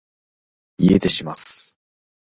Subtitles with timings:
[0.95, 1.77] 家出します